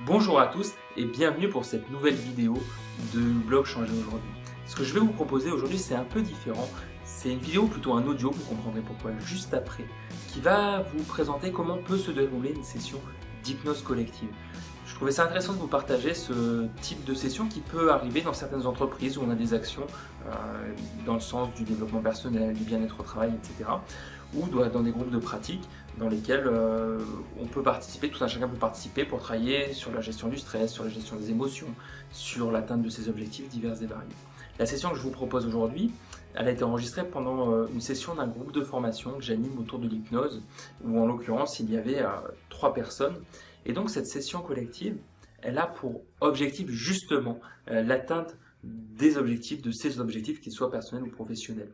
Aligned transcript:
Bonjour 0.00 0.40
à 0.40 0.48
tous 0.48 0.72
et 0.96 1.04
bienvenue 1.04 1.48
pour 1.48 1.64
cette 1.64 1.88
nouvelle 1.88 2.16
vidéo 2.16 2.54
de 3.14 3.20
blog 3.20 3.64
changer 3.64 3.92
aujourd'hui. 3.92 4.28
Ce 4.66 4.74
que 4.74 4.82
je 4.82 4.92
vais 4.92 4.98
vous 4.98 5.12
proposer 5.12 5.52
aujourd'hui 5.52 5.78
c'est 5.78 5.94
un 5.94 6.02
peu 6.02 6.20
différent. 6.20 6.68
C'est 7.04 7.30
une 7.30 7.38
vidéo 7.38 7.66
plutôt 7.66 7.92
un 7.92 8.04
audio, 8.04 8.32
vous 8.32 8.44
comprendrez 8.44 8.80
pourquoi 8.80 9.12
juste 9.24 9.54
après, 9.54 9.84
qui 10.32 10.40
va 10.40 10.80
vous 10.80 11.04
présenter 11.04 11.52
comment 11.52 11.78
peut 11.78 11.96
se 11.96 12.10
dérouler 12.10 12.50
une 12.50 12.64
session 12.64 12.98
d'hypnose 13.44 13.82
collective. 13.82 14.28
Je 14.84 14.96
trouvais 14.96 15.12
ça 15.12 15.24
intéressant 15.24 15.52
de 15.52 15.58
vous 15.58 15.68
partager 15.68 16.12
ce 16.12 16.66
type 16.80 17.04
de 17.04 17.14
session 17.14 17.46
qui 17.46 17.60
peut 17.60 17.92
arriver 17.92 18.20
dans 18.20 18.32
certaines 18.32 18.66
entreprises 18.66 19.16
où 19.16 19.22
on 19.24 19.30
a 19.30 19.36
des 19.36 19.54
actions 19.54 19.86
euh, 20.26 20.32
dans 21.06 21.14
le 21.14 21.20
sens 21.20 21.54
du 21.54 21.62
développement 21.62 22.00
personnel, 22.00 22.52
du 22.52 22.64
bien-être 22.64 22.98
au 22.98 23.04
travail, 23.04 23.32
etc. 23.32 23.70
Ou 24.34 24.48
dans 24.48 24.80
des 24.80 24.90
groupes 24.90 25.10
de 25.10 25.18
pratique 25.18 25.62
dans 25.98 26.08
lesquels 26.08 26.46
euh, 26.46 26.98
on 27.40 27.46
peut 27.46 27.62
participer, 27.62 28.08
tout 28.08 28.22
un 28.24 28.28
chacun 28.28 28.48
peut 28.48 28.56
participer 28.56 29.04
pour 29.04 29.20
travailler 29.20 29.72
sur 29.72 29.92
la 29.92 30.00
gestion 30.00 30.28
du 30.28 30.38
stress, 30.38 30.72
sur 30.72 30.84
la 30.84 30.90
gestion 30.90 31.16
des 31.16 31.30
émotions, 31.30 31.72
sur 32.10 32.50
l'atteinte 32.50 32.82
de 32.82 32.88
ses 32.88 33.08
objectifs 33.08 33.48
divers 33.48 33.80
et 33.82 33.86
variés. 33.86 34.08
La 34.58 34.66
session 34.66 34.90
que 34.90 34.96
je 34.96 35.02
vous 35.02 35.10
propose 35.10 35.46
aujourd'hui, 35.46 35.92
elle 36.34 36.48
a 36.48 36.50
été 36.50 36.64
enregistrée 36.64 37.06
pendant 37.06 37.52
euh, 37.52 37.66
une 37.72 37.80
session 37.80 38.14
d'un 38.14 38.26
groupe 38.26 38.52
de 38.52 38.62
formation 38.62 39.12
que 39.12 39.22
j'anime 39.22 39.58
autour 39.58 39.78
de 39.78 39.88
l'hypnose, 39.88 40.42
où 40.84 40.98
en 40.98 41.06
l'occurrence 41.06 41.60
il 41.60 41.70
y 41.70 41.76
avait 41.76 42.02
euh, 42.02 42.08
trois 42.48 42.74
personnes. 42.74 43.16
Et 43.66 43.72
donc 43.72 43.90
cette 43.90 44.06
session 44.06 44.42
collective, 44.42 44.96
elle 45.42 45.58
a 45.58 45.66
pour 45.66 46.02
objectif 46.20 46.70
justement 46.70 47.38
l'atteinte 47.66 48.36
des 48.62 49.16
objectifs, 49.18 49.60
de 49.62 49.70
ces 49.70 50.00
objectifs, 50.00 50.40
qu'ils 50.40 50.52
soient 50.52 50.70
personnels 50.70 51.04
ou 51.04 51.10
professionnels. 51.10 51.70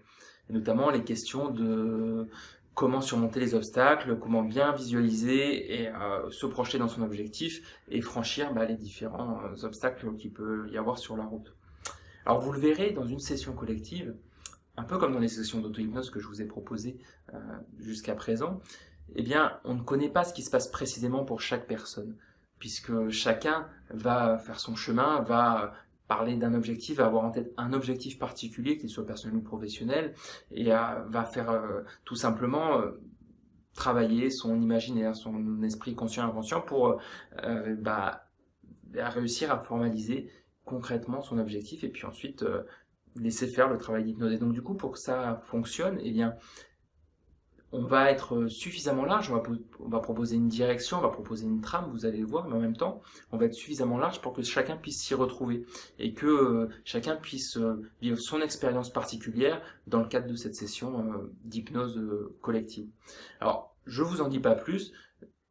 Et 0.48 0.52
notamment 0.52 0.91
les 0.91 1.05
questions 1.05 1.50
de 1.50 2.27
comment 2.80 3.02
surmonter 3.02 3.41
les 3.41 3.55
obstacles, 3.55 4.19
comment 4.19 4.43
bien 4.43 4.73
visualiser 4.73 5.83
et 5.83 5.89
euh, 5.89 6.30
se 6.30 6.47
projeter 6.47 6.79
dans 6.79 6.89
son 6.89 7.03
objectif 7.03 7.61
et 7.91 8.00
franchir 8.00 8.55
bah, 8.55 8.64
les 8.64 8.75
différents 8.75 9.39
euh, 9.45 9.67
obstacles 9.67 10.17
qu'il 10.17 10.33
peut 10.33 10.67
y 10.73 10.78
avoir 10.78 10.97
sur 10.97 11.14
la 11.14 11.25
route. 11.25 11.55
Alors 12.25 12.41
vous 12.41 12.53
le 12.53 12.58
verrez 12.58 12.92
dans 12.92 13.05
une 13.05 13.19
session 13.19 13.53
collective, 13.53 14.17
un 14.78 14.84
peu 14.84 14.97
comme 14.97 15.12
dans 15.12 15.19
les 15.19 15.28
sessions 15.28 15.61
d'auto-hypnose 15.61 16.08
que 16.08 16.20
je 16.20 16.27
vous 16.27 16.41
ai 16.41 16.47
proposées 16.47 16.97
euh, 17.34 17.39
jusqu'à 17.78 18.14
présent, 18.14 18.62
eh 19.14 19.23
bien 19.23 19.61
on 19.64 19.75
ne 19.75 19.83
connaît 19.83 20.08
pas 20.08 20.25
ce 20.25 20.33
qui 20.33 20.42
se 20.42 20.51
passe 20.51 20.69
précisément 20.69 21.27
pour 21.27 21.42
chaque 21.42 21.67
personne, 21.67 22.17
puisque 22.58 23.11
chacun 23.11 23.69
va 23.91 24.39
faire 24.39 24.58
son 24.58 24.75
chemin, 24.75 25.20
va 25.20 25.75
parler 26.11 26.34
d'un 26.34 26.55
objectif, 26.55 26.98
avoir 26.98 27.25
en 27.25 27.30
tête 27.30 27.55
un 27.56 27.72
objectif 27.72 28.19
particulier, 28.19 28.77
qu'il 28.77 28.91
soit 28.91 29.06
personnel 29.06 29.36
ou 29.36 29.42
professionnel, 29.42 30.12
et 30.50 30.72
euh, 30.72 31.05
va 31.06 31.22
faire 31.22 31.50
euh, 31.52 31.83
tout 32.05 32.17
simplement 32.17 32.80
euh, 32.80 33.00
travailler 33.75 34.28
son 34.28 34.61
imaginaire, 34.61 35.14
son 35.14 35.62
esprit 35.62 35.94
conscient 35.94 36.25
et 36.25 36.28
inconscient 36.28 36.62
pour 36.62 37.00
bah, 37.78 38.25
réussir 38.92 39.52
à 39.52 39.61
formaliser 39.61 40.28
concrètement 40.64 41.22
son 41.22 41.39
objectif 41.39 41.84
et 41.84 41.89
puis 41.89 42.05
ensuite 42.05 42.45
laisser 43.14 43.47
faire 43.47 43.69
le 43.69 43.78
travail 43.78 44.02
d'hypnose. 44.02 44.33
Et 44.33 44.39
donc 44.39 44.52
du 44.52 44.62
coup, 44.62 44.74
pour 44.74 44.91
que 44.91 44.98
ça 44.98 45.41
fonctionne, 45.45 46.00
eh 46.02 46.11
bien, 46.11 46.34
on 47.73 47.83
va 47.83 48.11
être 48.11 48.49
suffisamment 48.49 49.05
large, 49.05 49.31
on 49.31 49.89
va, 49.89 50.01
proposer 50.01 50.37
une 50.37 50.49
direction, 50.49 50.99
on 50.99 51.03
va 51.03 51.11
proposer 51.11 51.47
une 51.47 51.61
trame, 51.61 51.89
vous 51.91 52.05
allez 52.05 52.19
le 52.19 52.27
voir, 52.27 52.49
mais 52.49 52.57
en 52.57 52.61
même 52.61 52.77
temps, 52.77 53.01
on 53.31 53.37
va 53.37 53.47
être 53.47 53.55
suffisamment 53.55 53.99
large 53.99 54.21
pour 54.21 54.33
que 54.33 54.43
chacun 54.43 54.77
puisse 54.77 55.01
s'y 55.01 55.15
retrouver 55.15 55.65
et 55.98 56.13
que 56.13 56.27
euh, 56.27 56.69
chacun 56.85 57.17
puisse 57.17 57.57
euh, 57.57 57.89
vivre 58.01 58.19
son 58.19 58.41
expérience 58.41 58.91
particulière 58.91 59.63
dans 59.87 60.01
le 60.01 60.09
cadre 60.09 60.27
de 60.27 60.35
cette 60.35 60.57
session 60.57 61.13
euh, 61.13 61.33
d'hypnose 61.45 62.01
collective. 62.41 62.89
Alors, 63.41 63.77
je 63.87 64.03
vous 64.03 64.21
en 64.21 64.29
dis 64.29 64.41
pas 64.41 64.57
plus, 64.57 64.93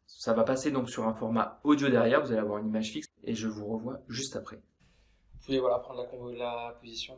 ça 0.05 0.33
va 0.33 0.43
passer 0.43 0.71
donc 0.71 0.89
sur 0.89 1.07
un 1.07 1.13
format 1.13 1.61
audio 1.63 1.87
derrière, 1.87 2.21
vous 2.21 2.31
allez 2.31 2.41
avoir 2.41 2.57
une 2.57 2.67
image 2.67 2.91
fixe 2.91 3.07
et 3.23 3.33
je 3.33 3.47
vous 3.47 3.65
revois 3.65 4.01
juste 4.09 4.35
après. 4.35 4.57
Vous 4.57 5.45
pouvez 5.45 5.59
voilà, 5.59 5.79
prendre 5.79 6.05
la, 6.33 6.77
position 6.81 7.15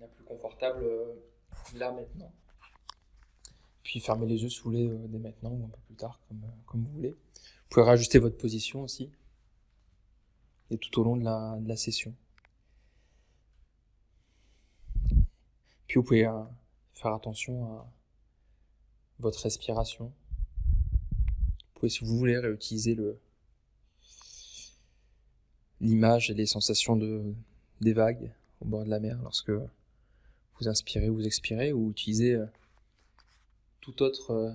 la 0.00 0.08
plus 0.08 0.24
confortable 0.24 0.84
là 1.76 1.92
maintenant. 1.92 2.32
Puis 3.82 4.00
fermez 4.00 4.26
les 4.26 4.42
yeux 4.42 4.48
si 4.48 4.58
vous 4.58 4.64
voulez 4.70 4.88
euh, 4.88 5.06
dès 5.08 5.18
maintenant 5.18 5.50
ou 5.50 5.64
un 5.64 5.68
peu 5.68 5.80
plus 5.86 5.96
tard, 5.96 6.20
comme, 6.28 6.42
euh, 6.44 6.62
comme 6.66 6.84
vous 6.84 6.92
voulez. 6.92 7.10
Vous 7.10 7.68
pouvez 7.68 7.86
rajuster 7.86 8.18
votre 8.18 8.36
position 8.36 8.82
aussi. 8.82 9.10
Et 10.70 10.78
tout 10.78 11.00
au 11.00 11.04
long 11.04 11.16
de 11.16 11.24
la, 11.24 11.58
de 11.60 11.68
la 11.68 11.76
session. 11.76 12.14
Puis 15.86 15.96
vous 15.96 16.04
pouvez 16.04 16.26
euh, 16.26 16.42
faire 16.94 17.12
attention 17.12 17.66
à 17.66 17.92
votre 19.18 19.42
respiration. 19.42 20.06
Vous 20.06 21.80
pouvez, 21.80 21.90
si 21.90 22.04
vous 22.04 22.16
voulez, 22.16 22.38
réutiliser 22.38 22.94
le 22.94 23.18
l'image 25.80 26.30
et 26.30 26.34
les 26.34 26.46
sensations 26.46 26.94
de 26.94 27.34
des 27.80 27.92
vagues 27.92 28.32
au 28.60 28.66
bord 28.66 28.84
de 28.84 28.90
la 28.90 29.00
mer 29.00 29.20
lorsque 29.20 29.50
vous 29.50 30.68
inspirez 30.68 31.08
ou 31.08 31.16
vous 31.16 31.26
expirez, 31.26 31.72
ou 31.72 31.90
utiliser 31.90 32.40
toute 33.82 34.00
autre 34.00 34.30
euh, 34.30 34.52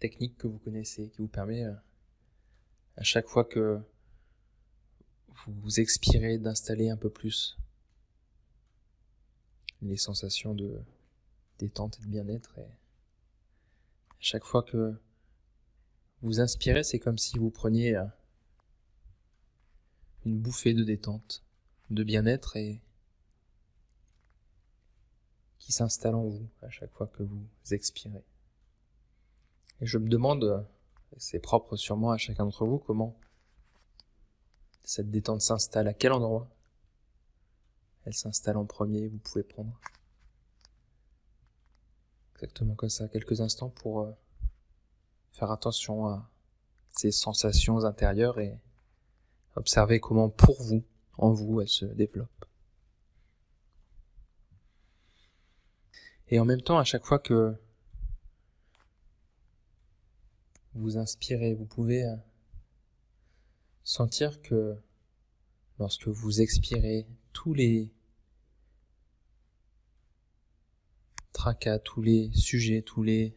technique 0.00 0.36
que 0.36 0.48
vous 0.48 0.58
connaissez, 0.58 1.08
qui 1.08 1.18
vous 1.18 1.28
permet 1.28 1.64
euh, 1.64 1.72
à 2.96 3.04
chaque 3.04 3.28
fois 3.28 3.44
que 3.44 3.80
vous 5.46 5.80
expirez 5.80 6.38
d'installer 6.38 6.90
un 6.90 6.96
peu 6.96 7.10
plus 7.10 7.56
les 9.82 9.96
sensations 9.96 10.54
de 10.54 10.80
détente 11.58 11.98
et 12.00 12.02
de 12.02 12.08
bien-être. 12.08 12.58
Et 12.58 12.62
à 12.62 14.20
chaque 14.20 14.44
fois 14.44 14.62
que 14.62 14.94
vous 16.22 16.40
inspirez, 16.40 16.82
c'est 16.82 16.98
comme 16.98 17.18
si 17.18 17.38
vous 17.38 17.50
preniez 17.50 17.94
euh, 17.94 18.04
une 20.24 20.40
bouffée 20.40 20.74
de 20.74 20.82
détente, 20.82 21.44
de 21.90 22.02
bien-être 22.02 22.56
et 22.56 22.80
qui 25.64 25.72
s'installe 25.72 26.14
en 26.14 26.24
vous 26.24 26.46
à 26.60 26.68
chaque 26.68 26.92
fois 26.92 27.06
que 27.06 27.22
vous 27.22 27.42
expirez. 27.70 28.22
Et 29.80 29.86
je 29.86 29.96
me 29.96 30.10
demande, 30.10 30.66
c'est 31.16 31.38
propre 31.38 31.76
sûrement 31.76 32.10
à 32.10 32.18
chacun 32.18 32.44
d'entre 32.44 32.66
vous, 32.66 32.78
comment 32.78 33.18
cette 34.82 35.10
détente 35.10 35.40
s'installe, 35.40 35.88
à 35.88 35.94
quel 35.94 36.12
endroit 36.12 36.50
elle 38.04 38.12
s'installe 38.12 38.58
en 38.58 38.66
premier, 38.66 39.08
vous 39.08 39.16
pouvez 39.16 39.42
prendre 39.42 39.80
exactement 42.34 42.74
comme 42.74 42.90
ça, 42.90 43.08
quelques 43.08 43.40
instants 43.40 43.70
pour 43.70 44.02
euh, 44.02 44.12
faire 45.30 45.50
attention 45.50 46.08
à 46.08 46.30
ces 46.90 47.10
sensations 47.10 47.86
intérieures 47.86 48.38
et 48.38 48.60
observer 49.56 49.98
comment 49.98 50.28
pour 50.28 50.62
vous, 50.62 50.84
en 51.16 51.32
vous, 51.32 51.62
elles 51.62 51.68
se 51.68 51.86
développent. 51.86 52.44
Et 56.28 56.40
en 56.40 56.44
même 56.44 56.62
temps, 56.62 56.78
à 56.78 56.84
chaque 56.84 57.04
fois 57.04 57.18
que 57.18 57.54
vous 60.74 60.96
inspirez, 60.96 61.54
vous 61.54 61.66
pouvez 61.66 62.04
euh, 62.04 62.16
sentir 63.84 64.40
que 64.42 64.76
lorsque 65.78 66.08
vous 66.08 66.40
expirez, 66.40 67.06
tous 67.32 67.54
les 67.54 67.92
tracas, 71.32 71.78
tous 71.78 72.00
les 72.00 72.30
sujets, 72.32 72.82
tous 72.82 73.02
les 73.02 73.36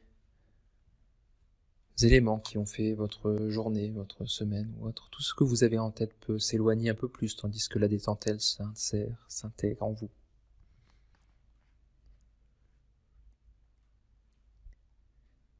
éléments 2.01 2.39
qui 2.39 2.57
ont 2.57 2.65
fait 2.65 2.93
votre 2.93 3.49
journée, 3.49 3.91
votre 3.91 4.25
semaine 4.25 4.73
ou 4.79 4.87
autre, 4.87 5.09
tout 5.09 5.21
ce 5.21 5.33
que 5.33 5.43
vous 5.43 5.63
avez 5.63 5.79
en 5.79 5.91
tête 5.91 6.13
peut 6.19 6.39
s'éloigner 6.39 6.89
un 6.89 6.95
peu 6.95 7.09
plus, 7.09 7.35
tandis 7.35 7.67
que 7.67 7.79
la 7.79 7.87
détente, 7.87 8.27
elle, 8.27 8.39
s'intègre 8.39 9.83
en 9.83 9.91
vous. 9.91 10.09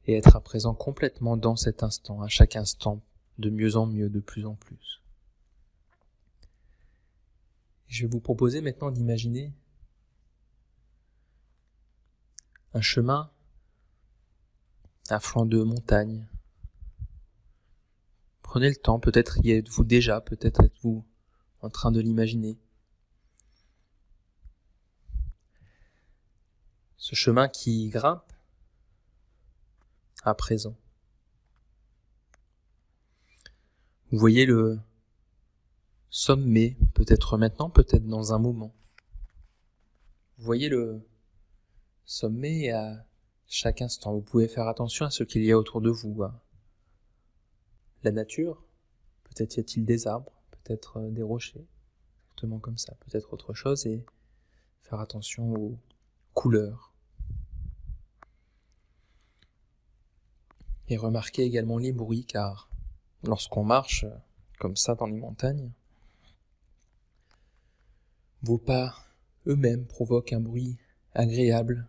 Et 0.07 0.15
être 0.15 0.36
à 0.36 0.42
présent 0.42 0.74
complètement 0.74 1.38
dans 1.38 1.56
cet 1.56 1.83
instant, 1.83 2.21
à 2.21 2.30
chaque 2.30 2.56
instant, 2.56 3.01
de 3.38 3.50
mieux 3.50 3.75
en 3.75 3.86
mieux, 3.86 4.09
de 4.09 4.19
plus 4.19 4.45
en 4.45 4.56
plus. 4.56 5.01
Je 7.88 8.06
vais 8.06 8.12
vous 8.12 8.19
proposer 8.19 8.62
maintenant 8.62 8.89
d'imaginer 8.89 9.54
un 12.74 12.81
chemin, 12.81 13.31
un 15.09 15.19
flanc 15.19 15.45
de 15.45 15.62
montagne. 15.62 16.27
Prenez 18.42 18.69
le 18.69 18.75
temps, 18.75 19.00
peut-être 19.00 19.39
y 19.44 19.51
êtes-vous 19.51 19.83
déjà, 19.83 20.21
peut-être 20.21 20.63
êtes-vous 20.63 21.06
en 21.62 21.69
train 21.69 21.92
de 21.92 22.00
l'imaginer. 22.00 22.57
Ce 26.98 27.15
chemin 27.15 27.48
qui 27.48 27.89
grimpe, 27.89 28.33
à 30.23 30.33
présent. 30.33 30.75
Vous 34.11 34.17
voyez 34.17 34.45
le 34.45 34.79
sommet, 36.09 36.77
peut-être 36.93 37.37
maintenant, 37.37 37.69
peut-être 37.69 38.07
dans 38.07 38.33
un 38.33 38.39
moment. 38.39 38.73
Vous 40.37 40.45
voyez 40.45 40.69
le 40.69 41.01
sommet 42.05 42.71
à 42.71 43.05
chaque 43.47 43.81
instant. 43.81 44.13
Vous 44.13 44.21
pouvez 44.21 44.47
faire 44.47 44.67
attention 44.67 45.05
à 45.05 45.09
ce 45.09 45.23
qu'il 45.23 45.43
y 45.43 45.51
a 45.51 45.57
autour 45.57 45.81
de 45.81 45.89
vous, 45.89 46.23
la 48.03 48.11
nature, 48.11 48.63
Peut-être 49.37 49.57
y 49.57 49.59
a-t-il 49.59 49.85
des 49.85 50.07
arbres, 50.07 50.31
peut-être 50.49 50.99
des 51.11 51.21
rochers, 51.21 51.67
exactement 52.29 52.59
comme 52.59 52.77
ça, 52.77 52.95
peut-être 52.95 53.33
autre 53.33 53.53
chose, 53.53 53.85
et 53.85 54.03
faire 54.81 54.99
attention 54.99 55.53
aux 55.53 55.77
couleurs. 56.33 56.91
Et 60.89 60.97
remarquez 60.97 61.43
également 61.43 61.77
les 61.77 61.91
bruits, 61.91 62.25
car 62.25 62.69
lorsqu'on 63.23 63.63
marche 63.63 64.05
comme 64.59 64.75
ça 64.75 64.95
dans 64.95 65.05
les 65.05 65.17
montagnes, 65.17 65.71
vos 68.41 68.57
pas 68.57 68.95
eux-mêmes 69.47 69.85
provoquent 69.85 70.33
un 70.33 70.39
bruit 70.39 70.77
agréable, 71.13 71.87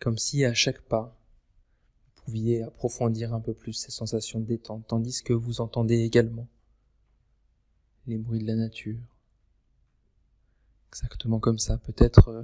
comme 0.00 0.18
si 0.18 0.44
à 0.44 0.54
chaque 0.54 0.82
pas, 0.82 1.16
vous 2.16 2.22
pouviez 2.24 2.62
approfondir 2.62 3.32
un 3.32 3.40
peu 3.40 3.54
plus 3.54 3.72
ces 3.72 3.90
sensations 3.90 4.40
de 4.40 4.46
détente, 4.46 4.86
tandis 4.86 5.22
que 5.22 5.32
vous 5.32 5.60
entendez 5.60 6.00
également 6.00 6.48
les 8.06 8.18
bruits 8.18 8.40
de 8.40 8.46
la 8.46 8.56
nature. 8.56 9.00
Exactement 10.88 11.40
comme 11.40 11.58
ça, 11.58 11.78
peut-être 11.78 12.28
euh, 12.28 12.42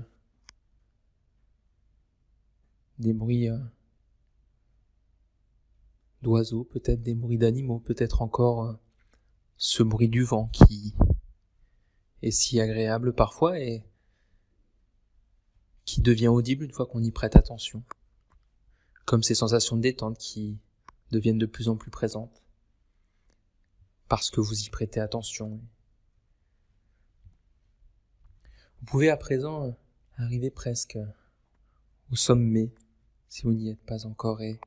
des 2.99 3.13
bruits 3.13 3.49
euh, 3.49 3.59
d'oiseaux, 6.23 6.65
peut-être 6.65 7.03
des 7.03 7.15
bruits 7.15 7.39
d'animaux, 7.39 7.79
peut-être 7.79 8.23
encore 8.23 8.65
euh, 8.65 8.73
ce 9.57 9.83
bruit 9.83 10.09
du 10.09 10.23
vent 10.23 10.49
qui 10.49 10.95
est 12.23 12.31
si 12.31 12.61
agréable 12.61 13.15
parfois 13.15 13.59
et 13.59 13.85
qui 15.85 16.01
devient 16.01 16.29
audible 16.29 16.65
une 16.65 16.73
fois 16.73 16.87
qu'on 16.87 17.03
y 17.03 17.11
prête 17.11 17.37
attention. 17.37 17.83
Comme 19.07 19.23
ces 19.23 19.35
sensations 19.35 19.77
de 19.77 19.83
détente 19.83 20.19
qui 20.19 20.59
deviennent 21.11 21.39
de 21.39 21.47
plus 21.47 21.69
en 21.69 21.77
plus 21.77 21.91
présentes 21.91 22.43
parce 24.09 24.31
que 24.31 24.41
vous 24.41 24.63
y 24.63 24.71
prêtez 24.71 25.01
attention. 25.01 25.61
Vous 28.81 28.87
pouvez 28.87 29.09
à 29.09 29.17
présent 29.17 29.77
arriver 30.17 30.51
presque 30.51 30.99
au 32.11 32.17
sommet 32.17 32.73
si 33.29 33.43
vous 33.43 33.53
n'y 33.53 33.71
êtes 33.71 33.85
pas 33.87 34.07
encore 34.07 34.43
et 34.43 34.61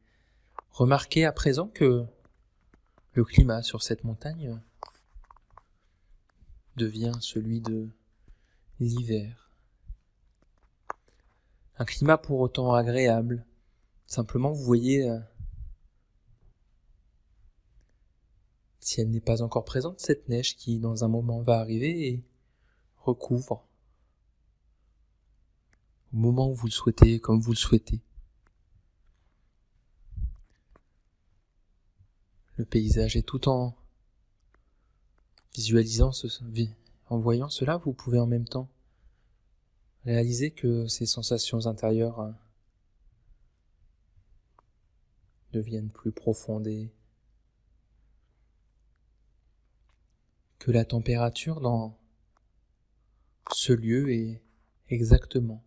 remarquez 0.74 1.24
à 1.24 1.32
présent 1.32 1.68
que 1.68 2.06
le 3.14 3.24
climat 3.24 3.62
sur 3.62 3.84
cette 3.84 4.04
montagne 4.04 4.60
devient 6.76 7.14
celui 7.22 7.62
de 7.62 7.90
l'hiver. 8.80 9.52
Un 11.78 11.86
climat 11.86 12.18
pour 12.18 12.40
autant 12.40 12.74
agréable. 12.74 13.46
Simplement, 14.08 14.52
vous 14.52 14.64
voyez, 14.64 15.10
euh, 15.10 15.20
si 18.80 19.02
elle 19.02 19.12
n'est 19.12 19.22
pas 19.22 19.42
encore 19.42 19.66
présente, 19.66 20.00
cette 20.00 20.28
neige 20.28 20.56
qui 20.56 20.80
dans 20.80 21.04
un 21.04 21.08
moment 21.08 21.42
va 21.42 21.60
arriver 21.60 22.08
et 22.08 22.24
recouvre 22.98 23.68
au 26.14 26.18
moment 26.18 26.50
où 26.50 26.54
vous 26.54 26.68
le 26.68 26.72
souhaitez, 26.72 27.20
comme 27.20 27.40
vous 27.40 27.52
le 27.52 27.58
souhaitez. 27.58 28.02
Le 32.58 32.66
paysage 32.66 33.16
est 33.16 33.24
tout 33.24 33.50
en 33.50 33.76
visualisant 35.56 36.12
ce, 36.12 36.28
en 37.10 37.20
voyant 37.20 37.50
cela, 37.50 37.78
vous 37.78 37.94
pouvez 37.94 38.20
en 38.20 38.28
même 38.28 38.48
temps 38.48 38.70
réaliser 40.06 40.52
que 40.52 40.88
ces 40.88 41.06
sensations 41.06 41.66
intérieures 41.66 42.20
euh, 42.20 42.32
deviennent 45.52 45.92
plus 45.92 46.12
profondes 46.12 46.68
et 46.68 46.92
que 50.60 50.72
la 50.72 50.86
température 50.86 51.62
dans 51.62 51.98
ce 53.54 53.74
lieu 53.74 54.12
est 54.12 54.42
exactement 54.90 55.64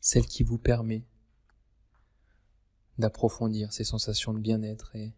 celle 0.00 0.26
qui 0.26 0.42
vous 0.42 0.58
permet 0.58 1.04
d'approfondir 2.98 3.72
ces 3.72 3.84
sensations 3.84 4.32
de 4.32 4.38
bien-être 4.38 4.94
et 4.96 5.14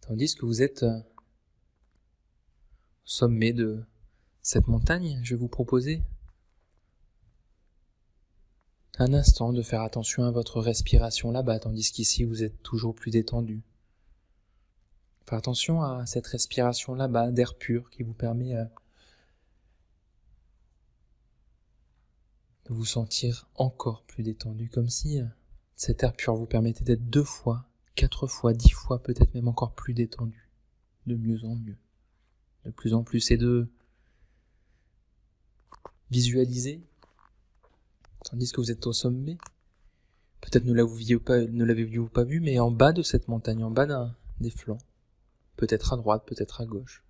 tandis 0.00 0.34
que 0.34 0.46
vous 0.46 0.62
êtes 0.62 0.82
euh, 0.82 1.00
sommet 3.04 3.52
de 3.52 3.84
cette 4.42 4.68
montagne, 4.68 5.20
je 5.22 5.34
vais 5.34 5.40
vous 5.40 5.48
proposer 5.48 6.02
un 8.98 9.14
instant 9.14 9.52
de 9.52 9.62
faire 9.62 9.80
attention 9.80 10.24
à 10.24 10.30
votre 10.30 10.60
respiration 10.60 11.30
là-bas, 11.30 11.60
tandis 11.60 11.90
qu'ici 11.90 12.24
vous 12.24 12.42
êtes 12.42 12.62
toujours 12.62 12.94
plus 12.94 13.10
détendu. 13.10 13.62
Faire 15.26 15.38
attention 15.38 15.82
à 15.82 16.04
cette 16.06 16.26
respiration 16.26 16.94
là-bas 16.94 17.30
d'air 17.30 17.54
pur 17.54 17.88
qui 17.88 18.02
vous 18.02 18.12
permet 18.12 18.54
euh, 18.56 18.64
de 22.66 22.74
vous 22.74 22.84
sentir 22.84 23.48
encore 23.54 24.02
plus 24.02 24.22
détendu, 24.22 24.68
comme 24.68 24.90
si 24.90 25.20
euh, 25.20 25.24
cet 25.76 26.02
air 26.02 26.12
pur 26.12 26.34
vous 26.34 26.46
permettait 26.46 26.84
d'être 26.84 27.08
deux 27.08 27.24
fois, 27.24 27.64
quatre 28.00 28.26
fois, 28.26 28.54
dix 28.54 28.70
fois, 28.70 29.02
peut-être 29.02 29.34
même 29.34 29.46
encore 29.46 29.74
plus 29.74 29.92
détendu, 29.92 30.48
de 31.06 31.16
mieux 31.16 31.44
en 31.44 31.54
mieux. 31.54 31.76
De 32.64 32.70
plus 32.70 32.94
en 32.94 33.02
plus. 33.02 33.30
Et 33.30 33.36
de 33.36 33.70
visualiser, 36.10 36.82
tandis 38.24 38.50
que 38.52 38.60
vous 38.62 38.70
êtes 38.70 38.86
au 38.86 38.94
sommet. 38.94 39.36
Peut-être 40.40 40.64
ne 40.64 40.72
l'avez-vous 40.72 42.08
pas, 42.08 42.22
pas 42.22 42.24
vu, 42.24 42.40
mais 42.40 42.58
en 42.58 42.70
bas 42.70 42.92
de 42.92 43.02
cette 43.02 43.28
montagne, 43.28 43.62
en 43.62 43.70
bas 43.70 44.16
des 44.40 44.50
flancs, 44.50 44.78
peut-être 45.56 45.92
à 45.92 45.98
droite, 45.98 46.24
peut-être 46.26 46.62
à 46.62 46.64
gauche, 46.64 47.04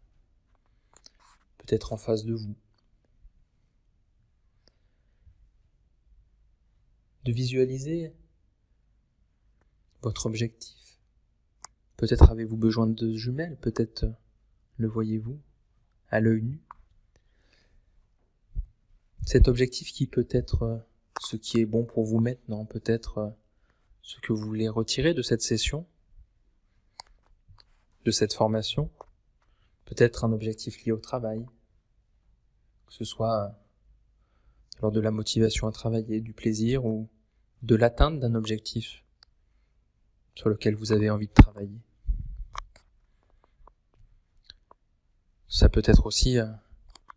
peut-être 1.59 1.93
en 1.93 1.97
face 1.97 2.25
de 2.25 2.35
vous. 2.35 2.57
De 7.25 7.31
visualiser 7.31 8.13
votre 10.03 10.27
objectif. 10.27 10.99
Peut-être 11.97 12.31
avez-vous 12.31 12.57
besoin 12.57 12.87
de 12.87 13.13
jumelles, 13.13 13.57
peut-être 13.57 14.07
le 14.79 14.89
voyez-vous 14.89 15.39
à 16.09 16.21
l'œil 16.21 16.43
nu 16.43 16.61
Cet 19.27 19.49
objectif 19.49 19.93
qui 19.93 20.07
peut 20.07 20.27
être 20.31 20.83
ce 21.21 21.37
qui 21.37 21.61
est 21.61 21.67
bon 21.67 21.85
pour 21.85 22.05
vous 22.05 22.19
maintenant, 22.19 22.65
peut-être 22.65 23.35
ce 24.03 24.19
que 24.21 24.33
vous 24.33 24.43
voulez 24.43 24.69
retirer 24.69 25.13
de 25.13 25.23
cette 25.23 25.43
session, 25.43 25.87
de 28.05 28.11
cette 28.11 28.33
formation, 28.33 28.91
peut-être 29.85 30.25
un 30.25 30.33
objectif 30.33 30.83
lié 30.85 30.93
au 30.93 30.99
travail, 30.99 31.45
que 32.87 32.95
ce 32.95 33.05
soit 33.05 33.55
lors 34.81 34.91
de 34.91 35.01
la 35.01 35.11
motivation 35.11 35.69
à 35.69 35.73
travailler, 35.73 36.21
du 36.23 36.33
plaisir 36.33 36.87
ou 36.87 37.09
de 37.63 37.75
l'atteinte 37.75 38.19
d'un 38.19 38.35
objectif 38.35 39.05
sur 40.35 40.49
lequel 40.49 40.75
vous 40.75 40.93
avez 40.93 41.11
envie 41.11 41.27
de 41.27 41.33
travailler. 41.33 41.81
Ça 45.49 45.69
peut 45.69 45.83
être 45.85 46.07
aussi 46.07 46.39
euh, 46.39 46.47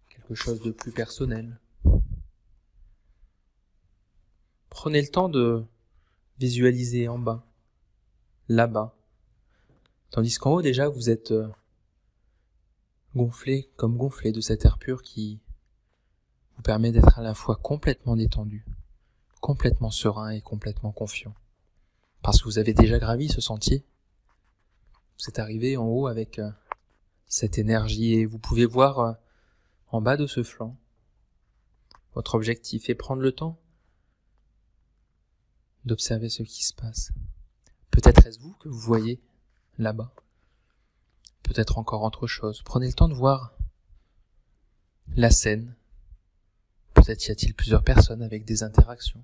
quelque 0.10 0.36
chose 0.36 0.62
de 0.62 0.72
plus 0.72 0.92
personnel. 0.92 1.60
Prenez 4.70 5.02
le 5.02 5.08
temps 5.08 5.30
de 5.30 5.64
visualiser 6.40 7.08
en 7.08 7.20
bas, 7.20 7.46
là-bas. 8.50 8.96
Tandis 10.10 10.38
qu'en 10.38 10.54
haut 10.54 10.62
déjà 10.62 10.90
vous 10.90 11.10
êtes 11.10 11.32
euh, 11.32 11.48
gonflé 13.16 13.70
comme 13.76 13.98
gonflé 13.98 14.32
de 14.32 14.42
cet 14.42 14.66
air 14.66 14.78
pur 14.78 15.04
qui 15.04 15.40
vous 16.56 16.64
permet 16.64 16.92
d'être 16.92 17.18
à 17.18 17.22
la 17.22 17.34
fois 17.34 17.56
complètement 17.56 18.16
détendu, 18.16 18.66
complètement 19.42 19.92
serein 19.92 20.32
et 20.32 20.42
complètement 20.42 20.92
confiant. 20.92 21.34
Parce 22.24 22.42
que 22.42 22.46
vous 22.46 22.58
avez 22.58 22.74
déjà 22.74 22.98
gravi 23.00 23.28
ce 23.28 23.42
sentier. 23.42 23.86
Vous 25.20 25.30
êtes 25.30 25.40
arrivé 25.40 25.78
en 25.78 25.86
haut 25.86 26.08
avec 26.08 26.40
euh, 26.40 26.50
cette 27.28 27.58
énergie 27.58 28.14
et 28.14 28.26
vous 28.26 28.40
pouvez 28.40 28.66
voir 28.66 29.00
euh, 29.00 29.14
en 29.90 30.02
bas 30.02 30.18
de 30.18 30.26
ce 30.26 30.42
flanc 30.42 30.78
votre 32.16 32.36
objectif 32.36 32.90
et 32.90 32.96
prendre 32.96 33.22
le 33.22 33.32
temps 33.32 33.60
d'observer 35.84 36.30
ce 36.30 36.44
qui 36.44 36.64
se 36.64 36.74
passe. 36.74 37.12
Peut-être 37.92 38.26
est-ce 38.26 38.40
vous 38.40 38.54
que 38.54 38.70
vous 38.70 38.80
voyez 38.80 39.22
là-bas. 39.78 40.14
Peut-être 41.44 41.78
encore 41.78 42.04
autre 42.04 42.26
chose. 42.26 42.62
Prenez 42.64 42.88
le 42.88 42.94
temps 42.94 43.10
de 43.10 43.14
voir 43.14 43.58
la 45.16 45.30
scène. 45.30 45.76
Peut-être 46.94 47.28
y 47.28 47.32
a-t-il 47.32 47.54
plusieurs 47.54 47.84
personnes 47.84 48.22
avec 48.22 48.46
des 48.46 48.64
interactions. 48.64 49.24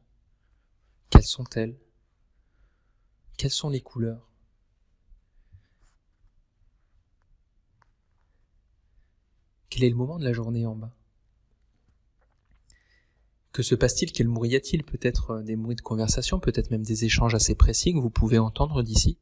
Quelles 1.10 1.24
sont-elles? 1.24 1.78
Quelles 3.40 3.52
sont 3.52 3.70
les 3.70 3.80
couleurs? 3.80 4.28
Quel 9.70 9.86
est 9.86 9.90
le 9.90 9.96
moment 9.96 10.20
de 10.20 10.26
la 10.26 10.34
journée 10.34 10.66
en 10.66 10.76
bas? 10.76 10.94
Que 13.54 13.64
se 13.64 13.76
passe-t-il? 13.76 14.12
Quel 14.12 14.28
bruit 14.28 14.50
y 14.50 14.56
a-t-il? 14.58 14.84
Peut-être 14.84 15.32
euh, 15.32 15.42
des 15.42 15.56
bruits 15.56 15.78
de 15.78 15.82
conversation, 15.82 16.42
peut-être 16.42 16.70
même 16.70 16.84
des 16.84 17.06
échanges 17.06 17.34
assez 17.34 17.56
précis 17.56 17.94
que 17.94 18.00
vous 18.00 18.10
pouvez 18.10 18.40
entendre 18.40 18.84
d'ici, 18.84 19.18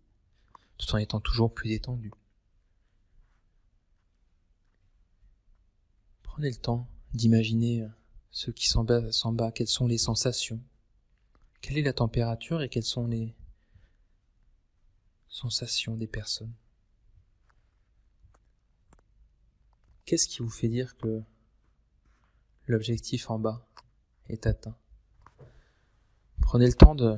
tout 0.79 0.95
en 0.95 0.97
étant 0.97 1.19
toujours 1.19 1.53
plus 1.53 1.69
détendu. 1.69 2.11
Prenez 6.23 6.49
le 6.49 6.55
temps 6.55 6.87
d'imaginer 7.13 7.83
euh, 7.83 7.87
ce 8.31 8.49
qui 8.49 8.67
s'en 8.67 8.83
bas, 8.83 9.11
s'en 9.11 9.31
bas, 9.31 9.51
quelles 9.51 9.67
sont 9.67 9.85
les 9.85 9.99
sensations, 9.99 10.59
quelle 11.61 11.77
est 11.77 11.83
la 11.83 11.93
température 11.93 12.63
et 12.63 12.69
quelles 12.69 12.81
sont 12.81 13.05
les 13.05 13.36
sensations 15.37 15.95
des 15.95 16.07
personnes. 16.07 16.53
Qu'est-ce 20.05 20.27
qui 20.27 20.39
vous 20.39 20.49
fait 20.49 20.67
dire 20.67 20.97
que 20.97 21.21
l'objectif 22.65 23.29
en 23.29 23.37
bas 23.37 23.67
est 24.29 24.47
atteint? 24.47 24.75
Prenez 26.41 26.65
le 26.65 26.73
temps 26.73 26.95
de 26.95 27.17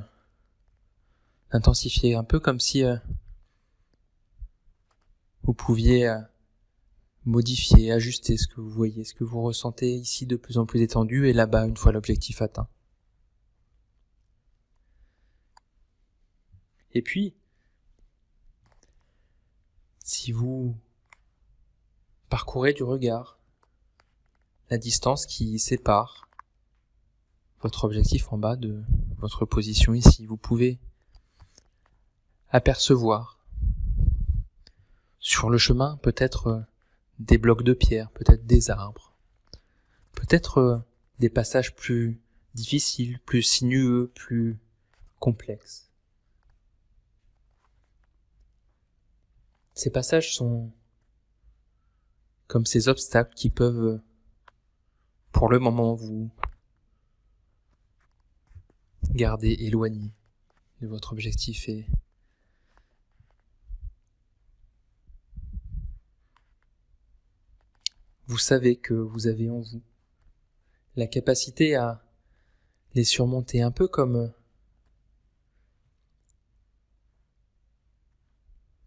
d'intensifier 1.50 2.14
un 2.14 2.22
peu 2.22 2.38
comme 2.38 2.60
si 2.60 2.84
euh, 2.84 2.96
vous 5.42 5.54
pouviez 5.54 6.08
euh, 6.08 6.20
modifier, 7.24 7.90
ajuster 7.90 8.36
ce 8.36 8.46
que 8.46 8.60
vous 8.60 8.70
voyez, 8.70 9.02
ce 9.02 9.14
que 9.14 9.24
vous 9.24 9.42
ressentez 9.42 9.92
ici 9.94 10.26
de 10.26 10.36
plus 10.36 10.58
en 10.58 10.66
plus 10.66 10.78
détendu 10.78 11.26
et 11.26 11.32
là-bas 11.32 11.66
une 11.66 11.76
fois 11.76 11.90
l'objectif 11.90 12.40
atteint. 12.42 12.68
Et 16.92 17.02
puis, 17.02 17.34
si 20.10 20.32
vous 20.32 20.76
parcourez 22.28 22.72
du 22.72 22.82
regard 22.82 23.38
la 24.68 24.76
distance 24.76 25.24
qui 25.24 25.60
sépare 25.60 26.28
votre 27.60 27.84
objectif 27.84 28.32
en 28.32 28.36
bas 28.36 28.56
de 28.56 28.82
votre 29.18 29.44
position 29.44 29.94
ici, 29.94 30.26
vous 30.26 30.36
pouvez 30.36 30.80
apercevoir 32.48 33.38
sur 35.20 35.48
le 35.48 35.58
chemin 35.58 35.96
peut-être 35.98 36.46
euh, 36.48 36.60
des 37.20 37.38
blocs 37.38 37.62
de 37.62 37.72
pierre, 37.72 38.10
peut-être 38.10 38.44
des 38.44 38.70
arbres, 38.70 39.14
peut-être 40.14 40.58
euh, 40.58 40.78
des 41.20 41.30
passages 41.30 41.76
plus 41.76 42.20
difficiles, 42.54 43.20
plus 43.26 43.44
sinueux, 43.44 44.10
plus 44.12 44.58
complexes. 45.20 45.89
Ces 49.80 49.88
passages 49.88 50.34
sont 50.34 50.70
comme 52.48 52.66
ces 52.66 52.88
obstacles 52.88 53.32
qui 53.32 53.48
peuvent, 53.48 53.98
pour 55.32 55.48
le 55.48 55.58
moment, 55.58 55.94
vous 55.94 56.30
garder 59.14 59.56
éloigné 59.58 60.12
de 60.82 60.86
votre 60.86 61.14
objectif 61.14 61.66
et 61.70 61.86
vous 68.26 68.36
savez 68.36 68.76
que 68.76 68.92
vous 68.92 69.28
avez 69.28 69.48
en 69.48 69.60
vous 69.60 69.80
la 70.96 71.06
capacité 71.06 71.74
à 71.74 72.04
les 72.92 73.04
surmonter 73.04 73.62
un 73.62 73.70
peu 73.70 73.88
comme 73.88 74.30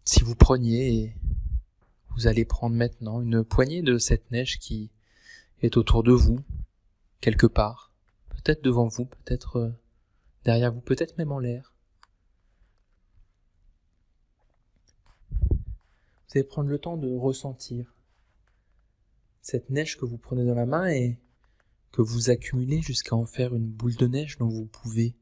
si 0.04 0.22
vous 0.22 0.34
preniez 0.34 1.14
vous 2.14 2.26
allez 2.28 2.44
prendre 2.44 2.76
maintenant 2.76 3.20
une 3.20 3.42
poignée 3.44 3.82
de 3.82 3.98
cette 3.98 4.30
neige 4.30 4.58
qui 4.58 4.90
est 5.62 5.76
autour 5.76 6.04
de 6.04 6.12
vous, 6.12 6.38
quelque 7.20 7.46
part, 7.46 7.92
peut-être 8.28 8.62
devant 8.62 8.86
vous, 8.86 9.06
peut-être 9.06 9.56
euh, 9.56 9.70
derrière 10.44 10.72
vous, 10.72 10.80
peut-être 10.80 11.18
même 11.18 11.32
en 11.32 11.40
l'air. 11.40 11.74
Vous 15.40 16.38
allez 16.38 16.44
prendre 16.44 16.68
le 16.68 16.78
temps 16.78 16.96
de 16.96 17.12
ressentir 17.12 17.94
cette 19.42 19.70
neige 19.70 19.98
que 19.98 20.04
vous 20.04 20.18
prenez 20.18 20.44
dans 20.44 20.54
la 20.54 20.66
main 20.66 20.88
et 20.88 21.18
que 21.90 22.02
vous 22.02 22.30
accumulez 22.30 22.80
jusqu'à 22.80 23.16
en 23.16 23.26
faire 23.26 23.54
une 23.54 23.66
boule 23.66 23.96
de 23.96 24.06
neige 24.06 24.38
dont 24.38 24.48
vous 24.48 24.66
pouvez 24.66 25.16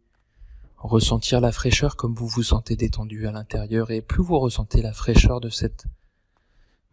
ressentir 0.83 1.41
la 1.41 1.53
fraîcheur 1.53 1.97
comme 1.97 2.15
vous 2.15 2.27
vous 2.27 2.43
sentez 2.43 2.77
détendu 2.77 3.27
à 3.27 3.33
l'intérieur 3.33 3.91
et 3.91 4.03
plus 4.03 4.23
vous 4.23 4.39
ressentez 4.39 4.83
la 4.83 4.93
fraîcheur 4.93 5.41
de 5.41 5.49
cette 5.49 5.87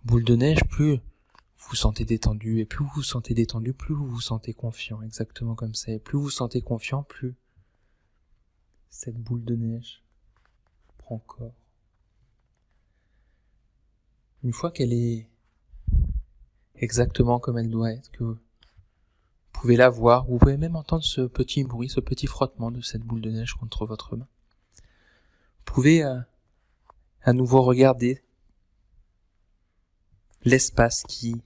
boule 0.03 0.23
de 0.23 0.35
neige, 0.35 0.63
plus 0.69 0.99
vous 1.57 1.75
sentez 1.75 2.05
détendu 2.05 2.59
et 2.59 2.65
plus 2.65 2.83
vous 2.83 2.91
vous 2.95 3.03
sentez 3.03 3.33
détendu, 3.33 3.73
plus 3.73 3.93
vous 3.93 4.07
vous 4.07 4.21
sentez 4.21 4.53
confiant, 4.53 5.01
exactement 5.01 5.55
comme 5.55 5.73
ça. 5.73 5.91
Et 5.91 5.99
plus 5.99 6.17
vous 6.17 6.25
vous 6.25 6.29
sentez 6.29 6.61
confiant, 6.61 7.03
plus 7.03 7.35
cette 8.89 9.17
boule 9.17 9.43
de 9.43 9.55
neige 9.55 10.03
prend 10.97 11.19
corps. 11.19 11.53
Une 14.43 14.53
fois 14.53 14.71
qu'elle 14.71 14.93
est 14.93 15.27
exactement 16.75 17.39
comme 17.39 17.57
elle 17.57 17.69
doit 17.69 17.91
être, 17.91 18.11
que 18.11 18.37
vous 19.53 19.61
pouvez 19.61 19.75
la 19.75 19.89
voir, 19.89 20.25
vous 20.25 20.37
pouvez 20.37 20.57
même 20.57 20.75
entendre 20.75 21.03
ce 21.03 21.21
petit 21.21 21.63
bruit, 21.63 21.89
ce 21.89 21.99
petit 21.99 22.27
frottement 22.27 22.71
de 22.71 22.81
cette 22.81 23.01
boule 23.01 23.21
de 23.21 23.31
neige 23.31 23.55
contre 23.55 23.85
votre 23.85 24.15
main. 24.15 24.27
Vous 24.77 25.73
pouvez 25.73 26.03
euh, 26.03 26.19
à 27.23 27.33
nouveau 27.33 27.61
regarder 27.61 28.23
l'espace 30.43 31.03
qui 31.07 31.43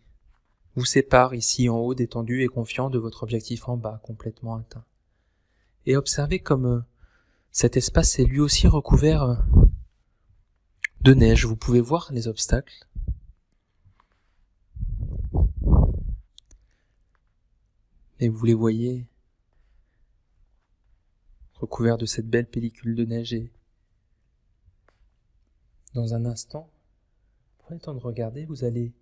vous 0.76 0.86
sépare 0.86 1.34
ici 1.34 1.70
en 1.70 1.78
haut 1.78 1.94
détendu 1.94 2.42
et 2.42 2.48
confiant 2.48 2.90
de 2.90 2.98
votre 3.00 3.24
objectif 3.24 3.68
en 3.68 3.78
bas 3.78 4.00
complètement 4.04 4.56
atteint. 4.56 4.86
Et 5.86 5.98
observez 5.98 6.40
comme 6.40 6.66
euh, 6.66 6.82
cet 7.52 7.78
espace 7.78 8.20
est 8.20 8.26
lui 8.26 8.40
aussi 8.40 8.68
recouvert 8.68 9.24
euh, 9.24 9.36
de 11.02 11.14
neige. 11.14 11.46
Vous 11.46 11.56
pouvez 11.56 11.82
voir 11.82 12.10
les 12.12 12.28
obstacles, 12.28 12.88
et 18.20 18.30
vous 18.30 18.46
les 18.46 18.54
voyez 18.54 19.08
recouverts 21.56 21.98
de 21.98 22.06
cette 22.06 22.28
belle 22.28 22.48
pellicule 22.48 22.96
de 22.96 23.06
neige 23.06 23.34
et 23.34 23.52
dans 25.94 26.14
un 26.14 26.26
instant, 26.26 26.70
prenez 27.60 27.76
le 27.76 27.82
temps 27.82 27.94
de 27.94 28.00
regarder, 28.00 28.46
vous 28.46 28.64
allez 28.64 28.94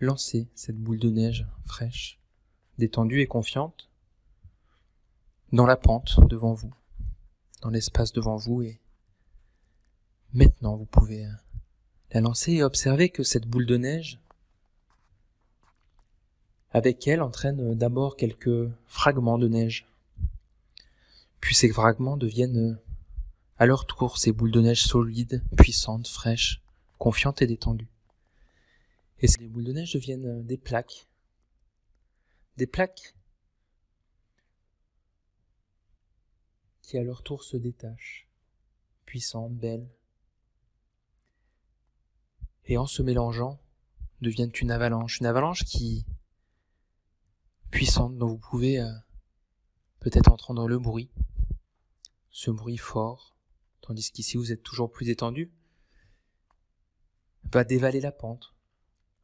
lancer 0.00 0.48
cette 0.54 0.78
boule 0.78 0.98
de 0.98 1.10
neige 1.10 1.46
fraîche, 1.64 2.20
détendue 2.78 3.20
et 3.20 3.26
confiante 3.26 3.90
dans 5.52 5.66
la 5.66 5.76
pente 5.76 6.18
devant 6.28 6.54
vous, 6.54 6.74
dans 7.60 7.70
l'espace 7.70 8.12
devant 8.12 8.36
vous 8.36 8.62
et 8.62 8.80
maintenant 10.32 10.76
vous 10.76 10.86
pouvez 10.86 11.26
la 12.12 12.20
lancer 12.20 12.52
et 12.52 12.62
observer 12.62 13.10
que 13.10 13.22
cette 13.22 13.46
boule 13.46 13.66
de 13.66 13.76
neige 13.76 14.21
avec 16.72 17.06
elle 17.06 17.22
entraîne 17.22 17.74
d'abord 17.74 18.16
quelques 18.16 18.70
fragments 18.86 19.38
de 19.38 19.48
neige. 19.48 19.86
Puis 21.40 21.54
ces 21.54 21.68
fragments 21.70 22.16
deviennent 22.16 22.78
à 23.58 23.66
leur 23.66 23.86
tour 23.86 24.18
ces 24.18 24.32
boules 24.32 24.50
de 24.50 24.60
neige 24.60 24.84
solides, 24.84 25.42
puissantes, 25.56 26.08
fraîches, 26.08 26.62
confiantes 26.98 27.42
et 27.42 27.46
détendues. 27.46 27.90
Et 29.20 29.28
ces 29.28 29.46
boules 29.46 29.64
de 29.64 29.72
neige 29.72 29.92
deviennent 29.92 30.44
des 30.44 30.56
plaques. 30.56 31.06
Des 32.56 32.66
plaques 32.66 33.14
qui 36.80 36.98
à 36.98 37.02
leur 37.02 37.22
tour 37.22 37.44
se 37.44 37.56
détachent, 37.56 38.28
puissantes, 39.06 39.54
belles. 39.54 39.88
Et 42.66 42.76
en 42.76 42.86
se 42.86 43.02
mélangeant, 43.02 43.60
deviennent 44.20 44.52
une 44.60 44.70
avalanche, 44.70 45.20
une 45.20 45.26
avalanche 45.26 45.64
qui 45.64 46.04
puissante 47.72 48.16
dont 48.18 48.28
vous 48.28 48.38
pouvez 48.38 48.80
euh, 48.80 48.92
peut-être 49.98 50.30
entendre 50.30 50.68
le 50.68 50.78
bruit, 50.78 51.10
ce 52.30 52.50
bruit 52.50 52.76
fort, 52.76 53.34
tandis 53.80 54.12
qu'ici 54.12 54.36
vous 54.36 54.52
êtes 54.52 54.62
toujours 54.62 54.92
plus 54.92 55.08
étendu, 55.08 55.50
va 57.50 57.64
dévaler 57.64 58.00
la 58.00 58.12
pente, 58.12 58.54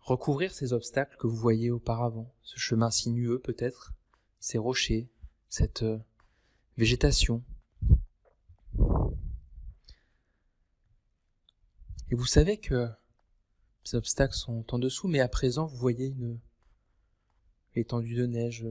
recouvrir 0.00 0.52
ces 0.52 0.73
obstacles 0.73 1.17
que 1.19 1.26
vous 1.26 1.37
voyez 1.37 1.71
auparavant, 1.71 2.35
ce 2.43 2.59
chemin 2.59 2.90
sinueux 2.90 3.38
peut-être, 3.38 3.93
ces 4.40 4.57
rochers, 4.57 5.11
cette 5.50 5.83
euh, 5.83 5.99
végétation. 6.78 7.45
Et 12.11 12.14
vous 12.14 12.26
savez 12.26 12.59
que 12.59 12.88
ces 13.85 13.97
obstacles 13.99 14.35
sont 14.35 14.64
en 14.73 14.78
dessous, 14.78 15.07
mais 15.07 15.21
à 15.21 15.28
présent 15.28 15.67
vous 15.67 15.76
voyez 15.76 16.07
une 16.07 16.40
étendue 17.78 18.14
de 18.14 18.26
neige 18.26 18.66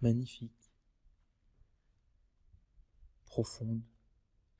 magnifique, 0.00 0.72
profonde, 3.26 3.82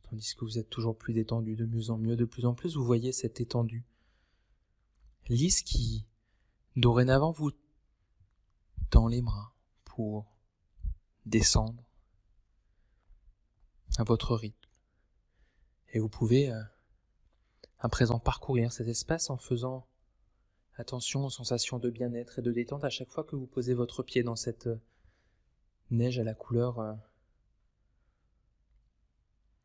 tandis 0.03 0.35
que 0.35 0.45
vous 0.45 0.59
êtes 0.59 0.71
toujours 0.71 0.97
plus 0.97 1.15
détendu 1.15 1.57
de 1.57 1.67
mieux 1.67 1.91
en 1.91 1.99
mieux, 1.99 2.17
de 2.17 2.25
plus 2.25 2.47
en 2.47 2.55
plus 2.55 2.77
vous 2.77 2.85
voyez 2.85 3.13
cette 3.13 3.41
étendue. 3.41 3.85
Lisse 5.29 5.63
qui, 5.63 6.07
dorénavant, 6.77 7.33
vous 7.33 7.51
tend 8.91 9.09
les 9.09 9.21
bras 9.21 9.55
pour 9.85 10.27
descendre 11.27 11.85
à 13.99 14.05
votre 14.05 14.35
rythme. 14.35 14.57
Et 15.93 15.99
vous 15.99 16.09
pouvez 16.09 16.51
euh, 16.51 16.63
à 17.79 17.89
présent 17.89 18.19
parcourir 18.19 18.73
cet 18.73 18.89
espace 18.89 19.31
en 19.31 19.37
faisant 19.37 19.87
attention 20.79 21.27
aux 21.27 21.31
sensations 21.31 21.79
de 21.79 21.91
bien-être 21.91 22.39
et 22.39 22.43
de 22.43 22.53
détente 22.53 22.85
à 22.85 22.91
chaque 22.91 23.11
fois 23.11 23.25
que 23.25 23.37
vous 23.37 23.47
posez 23.47 23.75
votre 23.75 24.03
pied 24.03 24.23
dans 24.23 24.37
cette 24.37 24.69
euh, 24.69 24.81
neige 25.91 26.19
à 26.19 26.25
la 26.25 26.35
couleur 26.35 26.79
euh, 26.79 26.95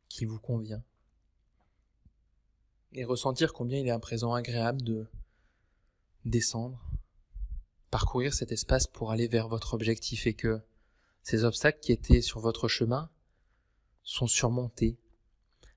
qui 0.10 0.26
vous 0.26 0.40
convient. 0.40 0.84
Et 2.94 3.06
ressentir 3.06 3.54
combien 3.54 3.80
il 3.80 3.88
est 3.88 3.92
à 3.92 4.00
présent 4.00 4.34
agréable 4.34 4.82
de 4.82 5.08
descendre, 6.26 6.84
parcourir 7.92 8.34
cet 8.34 8.52
espace 8.52 8.88
pour 8.88 9.12
aller 9.12 9.28
vers 9.28 9.48
votre 9.48 9.74
objectif 9.76 10.26
et 10.26 10.34
que 10.34 10.62
ces 11.22 11.44
obstacles 11.44 11.80
qui 11.80 11.92
étaient 11.92 12.22
sur 12.22 12.40
votre 12.40 12.68
chemin 12.68 13.10
sont 14.04 14.28
surmontés 14.28 14.98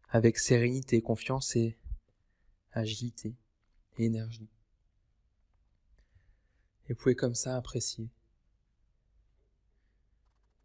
avec 0.09 0.39
sérénité, 0.39 1.03
confiance 1.03 1.57
et 1.57 1.79
agilité 2.73 3.37
et 3.99 4.05
énergie. 4.05 4.49
Et 6.89 6.93
vous 6.93 6.99
pouvez 6.99 7.17
comme 7.17 7.35
ça 7.35 7.57
apprécier. 7.57 8.09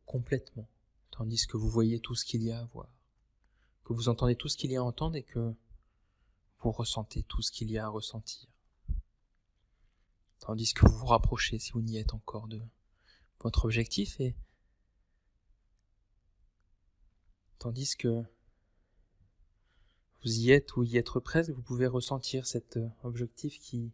Complètement, 0.05 0.67
tandis 1.09 1.47
que 1.47 1.57
vous 1.57 1.69
voyez 1.69 1.99
tout 1.99 2.15
ce 2.15 2.25
qu'il 2.25 2.43
y 2.43 2.51
a 2.51 2.59
à 2.59 2.65
voir, 2.65 2.89
que 3.83 3.93
vous 3.93 4.09
entendez 4.09 4.35
tout 4.35 4.49
ce 4.49 4.57
qu'il 4.57 4.71
y 4.71 4.75
a 4.75 4.81
à 4.81 4.83
entendre 4.83 5.15
et 5.15 5.23
que 5.23 5.53
vous 6.59 6.71
ressentez 6.71 7.23
tout 7.23 7.41
ce 7.41 7.51
qu'il 7.51 7.71
y 7.71 7.77
a 7.77 7.85
à 7.85 7.89
ressentir. 7.89 8.47
Tandis 10.39 10.73
que 10.73 10.87
vous 10.87 10.97
vous 10.97 11.05
rapprochez, 11.05 11.59
si 11.59 11.71
vous 11.71 11.81
n'y 11.81 11.97
êtes 11.97 12.13
encore, 12.13 12.47
de 12.47 12.61
votre 13.39 13.65
objectif 13.65 14.19
et 14.19 14.35
tandis 17.57 17.95
que 17.95 18.23
vous 20.23 20.39
y 20.39 20.51
êtes 20.51 20.75
ou 20.75 20.83
y 20.83 20.97
être 20.97 21.19
presque, 21.19 21.51
vous 21.51 21.61
pouvez 21.61 21.87
ressentir 21.87 22.45
cet 22.45 22.77
euh, 22.77 22.89
objectif 23.03 23.59
qui 23.59 23.91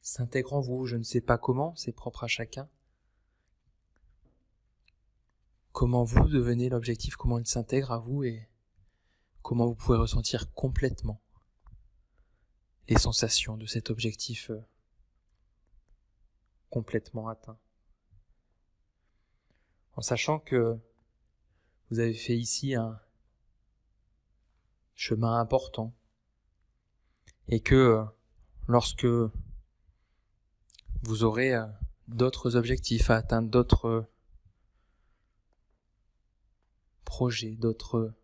s'intègre 0.00 0.54
en 0.54 0.60
vous, 0.60 0.86
je 0.86 0.96
ne 0.96 1.02
sais 1.02 1.20
pas 1.20 1.38
comment, 1.38 1.74
c'est 1.76 1.92
propre 1.92 2.24
à 2.24 2.28
chacun. 2.28 2.68
Comment 5.72 6.04
vous 6.04 6.28
devenez 6.28 6.68
l'objectif, 6.68 7.16
comment 7.16 7.38
il 7.38 7.46
s'intègre 7.46 7.92
à 7.92 7.98
vous 7.98 8.24
et 8.24 8.48
comment 9.42 9.66
vous 9.66 9.74
pouvez 9.74 9.98
ressentir 9.98 10.52
complètement 10.52 11.20
les 12.88 12.98
sensations 12.98 13.56
de 13.56 13.66
cet 13.66 13.90
objectif 13.90 14.50
euh, 14.50 14.60
complètement 16.70 17.28
atteint. 17.28 17.58
En 19.94 20.00
sachant 20.00 20.38
que 20.38 20.78
vous 21.90 22.00
avez 22.00 22.14
fait 22.14 22.36
ici 22.36 22.74
un, 22.74 23.00
chemin 24.98 25.38
important. 25.38 25.94
Et 27.46 27.60
que 27.60 27.74
euh, 27.74 28.04
lorsque 28.66 29.06
vous 31.02 31.24
aurez 31.24 31.54
euh, 31.54 31.66
d'autres 32.08 32.56
objectifs 32.56 33.10
à 33.10 33.16
atteindre, 33.16 33.48
d'autres 33.48 33.86
euh, 33.86 34.06
projets, 37.04 37.56
d'autres 37.56 38.14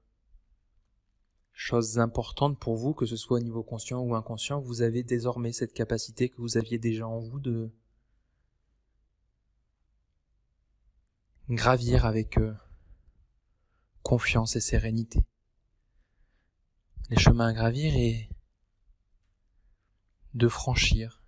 choses 1.53 1.99
importantes 1.99 2.59
pour 2.59 2.77
vous, 2.77 2.95
que 2.95 3.07
ce 3.07 3.17
soit 3.17 3.39
au 3.39 3.43
niveau 3.43 3.63
conscient 3.63 4.01
ou 4.01 4.15
inconscient, 4.15 4.61
vous 4.61 4.83
avez 4.83 5.03
désormais 5.03 5.53
cette 5.53 5.73
capacité 5.73 6.29
que 6.29 6.41
vous 6.41 6.57
aviez 6.57 6.79
déjà 6.79 7.07
en 7.07 7.21
vous 7.21 7.39
de 7.39 7.71
gravir 11.49 12.07
avec 12.07 12.39
confiance 14.03 14.57
et 14.57 14.61
sérénité. 14.61 15.25
Les 17.11 17.19
chemins 17.19 17.49
à 17.49 17.53
gravir 17.53 17.95
et 17.95 18.29
de 20.35 20.49
franchir 20.49 21.24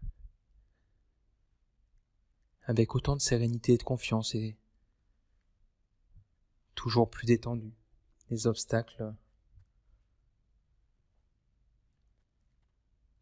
avec 2.66 2.94
autant 2.94 3.16
de 3.16 3.20
sérénité 3.20 3.74
et 3.74 3.79
de 3.79 3.83
confiance 3.83 4.35
et 4.35 4.57
toujours 6.74 7.09
plus 7.09 7.26
détendu 7.26 7.72
les 8.29 8.46
obstacles 8.46 9.14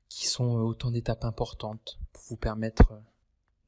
qui 0.08 0.26
sont 0.26 0.44
autant 0.44 0.90
d'étapes 0.90 1.24
importantes 1.24 1.98
pour 2.12 2.22
vous 2.28 2.36
permettre 2.36 3.02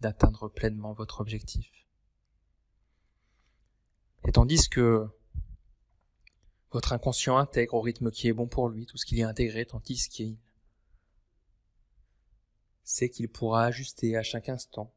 d'atteindre 0.00 0.48
pleinement 0.48 0.92
votre 0.92 1.20
objectif. 1.20 1.70
Et 4.24 4.32
tandis 4.32 4.68
que 4.68 5.06
votre 6.70 6.92
inconscient 6.92 7.36
intègre 7.36 7.74
au 7.74 7.80
rythme 7.80 8.10
qui 8.10 8.28
est 8.28 8.32
bon 8.32 8.46
pour 8.46 8.68
lui 8.68 8.86
tout 8.86 8.96
ce 8.96 9.04
qu'il 9.04 9.18
y 9.18 9.22
a 9.22 9.28
intégré, 9.28 9.66
tandis 9.66 10.08
qu'il 10.08 10.36
sait 12.82 13.10
qu'il 13.10 13.28
pourra 13.28 13.64
ajuster 13.64 14.16
à 14.16 14.22
chaque 14.22 14.48
instant. 14.48 14.92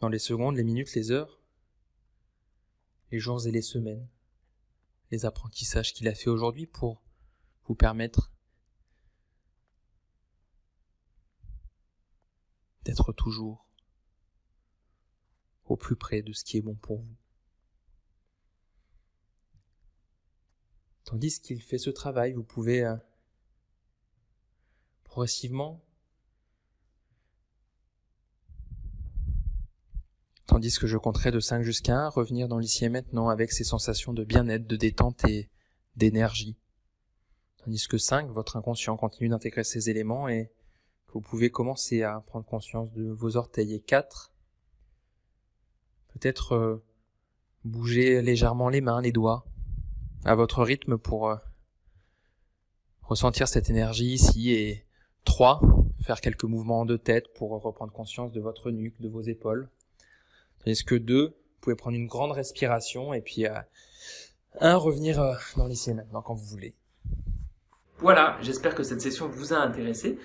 Dans 0.00 0.08
les 0.08 0.18
secondes, 0.18 0.56
les 0.56 0.64
minutes, 0.64 0.94
les 0.94 1.10
heures, 1.10 1.40
les 3.10 3.18
jours 3.18 3.46
et 3.46 3.50
les 3.50 3.62
semaines, 3.62 4.08
les 5.10 5.24
apprentissages 5.24 5.92
qu'il 5.92 6.08
a 6.08 6.14
fait 6.14 6.30
aujourd'hui 6.30 6.66
pour 6.66 7.02
vous 7.64 7.74
permettre 7.74 8.32
d'être 12.84 13.12
toujours 13.12 13.66
au 15.64 15.76
plus 15.76 15.96
près 15.96 16.22
de 16.22 16.32
ce 16.32 16.44
qui 16.44 16.56
est 16.56 16.62
bon 16.62 16.74
pour 16.74 17.00
vous. 17.00 17.16
Tandis 21.04 21.40
qu'il 21.40 21.62
fait 21.62 21.78
ce 21.78 21.90
travail, 21.90 22.32
vous 22.32 22.44
pouvez 22.44 22.84
euh, 22.84 22.96
progressivement, 25.04 25.82
tandis 30.48 30.78
que 30.78 30.86
je 30.86 30.96
compterai 30.96 31.30
de 31.30 31.40
5 31.40 31.62
jusqu'à 31.62 31.96
1, 31.96 32.08
revenir 32.08 32.48
dans 32.48 32.58
l'ici 32.58 32.86
et 32.86 32.88
maintenant 32.88 33.28
avec 33.28 33.52
ces 33.52 33.64
sensations 33.64 34.14
de 34.14 34.24
bien-être, 34.24 34.66
de 34.66 34.76
détente 34.76 35.24
et 35.28 35.50
d'énergie. 35.94 36.56
Tandis 37.62 37.86
que 37.86 37.98
5, 37.98 38.30
votre 38.30 38.56
inconscient 38.56 38.96
continue 38.96 39.28
d'intégrer 39.28 39.62
ces 39.62 39.90
éléments 39.90 40.26
et 40.26 40.50
vous 41.12 41.20
pouvez 41.20 41.50
commencer 41.50 42.02
à 42.02 42.20
prendre 42.20 42.46
conscience 42.46 42.90
de 42.92 43.10
vos 43.10 43.36
orteils. 43.36 43.74
Et 43.74 43.80
4, 43.80 44.32
peut-être 46.14 46.52
euh, 46.52 46.82
bouger 47.64 48.22
légèrement 48.22 48.70
les 48.70 48.80
mains, 48.80 49.02
les 49.02 49.12
doigts, 49.12 49.46
à 50.24 50.34
votre 50.34 50.64
rythme 50.64 50.96
pour 50.96 51.28
euh, 51.28 51.36
ressentir 53.02 53.48
cette 53.48 53.68
énergie 53.68 54.14
ici 54.14 54.52
et 54.52 54.86
3, 55.24 55.60
faire 56.00 56.22
quelques 56.22 56.44
mouvements 56.44 56.86
de 56.86 56.96
tête 56.96 57.26
pour 57.34 57.50
reprendre 57.62 57.92
conscience 57.92 58.32
de 58.32 58.40
votre 58.40 58.70
nuque, 58.70 58.98
de 58.98 59.10
vos 59.10 59.20
épaules. 59.20 59.68
Tandis 60.64 60.84
que 60.84 60.94
2, 60.94 61.26
vous 61.26 61.34
pouvez 61.60 61.76
prendre 61.76 61.96
une 61.96 62.06
grande 62.06 62.32
respiration 62.32 63.12
et 63.14 63.20
puis 63.20 63.46
1, 63.46 63.64
euh, 64.62 64.76
revenir 64.76 65.20
euh, 65.20 65.34
dans 65.56 65.66
l'ici 65.66 65.92
maintenant 65.94 66.22
quand 66.22 66.34
vous 66.34 66.46
voulez. 66.46 66.74
Voilà, 67.98 68.38
j'espère 68.42 68.74
que 68.74 68.82
cette 68.82 69.00
session 69.00 69.28
vous 69.28 69.52
a 69.52 69.58
intéressé 69.58 70.18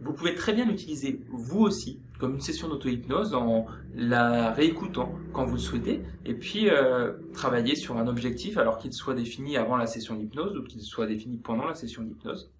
vous 0.00 0.12
pouvez 0.12 0.34
très 0.34 0.52
bien 0.52 0.64
l'utiliser 0.64 1.20
vous 1.30 1.60
aussi 1.60 2.00
comme 2.18 2.34
une 2.34 2.40
session 2.40 2.68
d'auto-hypnose 2.68 3.34
en 3.34 3.66
la 3.94 4.52
réécoutant 4.52 5.14
quand 5.32 5.44
vous 5.44 5.54
le 5.54 5.60
souhaitez 5.60 6.02
et 6.24 6.34
puis 6.34 6.68
euh, 6.68 7.12
travailler 7.32 7.76
sur 7.76 7.96
un 7.96 8.06
objectif 8.06 8.56
alors 8.58 8.78
qu'il 8.78 8.92
soit 8.92 9.14
défini 9.14 9.56
avant 9.56 9.76
la 9.76 9.86
session 9.86 10.14
d'hypnose 10.14 10.56
ou 10.56 10.64
qu'il 10.64 10.82
soit 10.82 11.06
défini 11.06 11.38
pendant 11.38 11.66
la 11.66 11.74
session 11.74 12.02
d'hypnose. 12.02 12.50